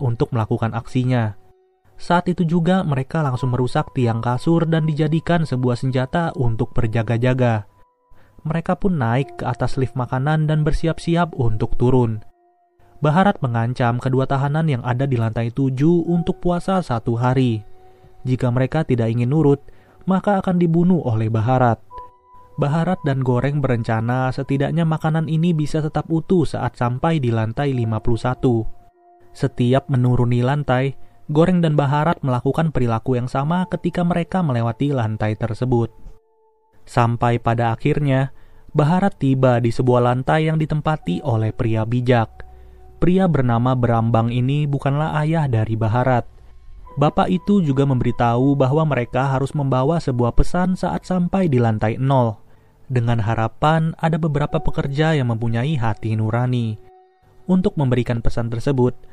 [0.00, 1.36] untuk melakukan aksinya.
[2.00, 7.68] Saat itu juga mereka langsung merusak tiang kasur dan dijadikan sebuah senjata untuk berjaga-jaga.
[8.40, 12.24] Mereka pun naik ke atas lift makanan dan bersiap-siap untuk turun.
[13.04, 17.60] Baharat mengancam kedua tahanan yang ada di lantai tujuh untuk puasa satu hari.
[18.24, 19.60] Jika mereka tidak ingin nurut,
[20.08, 21.80] maka akan dibunuh oleh Baharat.
[22.60, 28.79] Baharat dan Goreng berencana setidaknya makanan ini bisa tetap utuh saat sampai di lantai 51.
[29.30, 30.98] Setiap menuruni lantai,
[31.30, 35.94] Goreng dan Baharat melakukan perilaku yang sama ketika mereka melewati lantai tersebut.
[36.82, 38.34] Sampai pada akhirnya,
[38.70, 42.46] Baharat tiba di sebuah lantai yang ditempati oleh pria bijak.
[42.98, 46.26] Pria bernama Berambang ini bukanlah ayah dari Baharat.
[46.98, 52.36] Bapak itu juga memberitahu bahwa mereka harus membawa sebuah pesan saat sampai di lantai nol.
[52.90, 56.76] Dengan harapan ada beberapa pekerja yang mempunyai hati nurani.
[57.48, 59.06] Untuk memberikan pesan tersebut,